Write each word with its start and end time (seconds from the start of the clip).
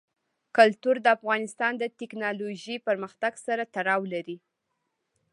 کلتور 0.57 0.95
د 1.01 1.07
افغانستان 1.17 1.73
د 1.77 1.83
تکنالوژۍ 1.99 2.77
پرمختګ 2.87 3.33
سره 3.47 3.63
تړاو 3.75 4.01
لري. 4.13 4.37